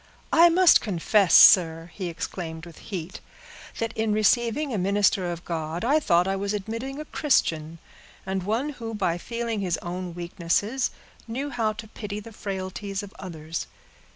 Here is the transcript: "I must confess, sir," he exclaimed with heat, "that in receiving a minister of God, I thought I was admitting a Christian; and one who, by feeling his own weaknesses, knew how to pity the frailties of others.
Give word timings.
"I 0.33 0.49
must 0.49 0.81
confess, 0.81 1.35
sir," 1.35 1.91
he 1.93 2.07
exclaimed 2.07 2.65
with 2.65 2.79
heat, 2.89 3.19
"that 3.77 3.93
in 3.93 4.13
receiving 4.13 4.73
a 4.73 4.79
minister 4.79 5.31
of 5.31 5.45
God, 5.45 5.85
I 5.85 5.99
thought 5.99 6.27
I 6.27 6.35
was 6.35 6.55
admitting 6.55 6.99
a 6.99 7.05
Christian; 7.05 7.77
and 8.25 8.41
one 8.41 8.69
who, 8.69 8.95
by 8.95 9.19
feeling 9.19 9.59
his 9.59 9.77
own 9.83 10.15
weaknesses, 10.15 10.89
knew 11.27 11.51
how 11.51 11.73
to 11.73 11.87
pity 11.87 12.19
the 12.19 12.33
frailties 12.33 13.03
of 13.03 13.13
others. 13.19 13.67